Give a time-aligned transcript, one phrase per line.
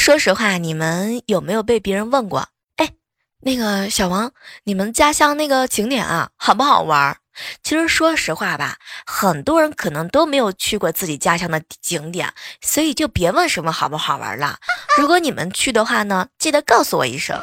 [0.00, 2.48] 说实话你们有没有被别人问过？
[2.76, 2.88] 哎
[3.42, 4.32] 那个小王
[4.64, 7.18] 你们家乡那个景点啊好不好玩
[7.62, 12.32] 其实说实话吧很多人可能都没有去过自己家乡的景点
[12.62, 14.56] 所以就别问什么好不好玩了。
[14.96, 17.38] 如果你们去的话呢记得告诉我一声。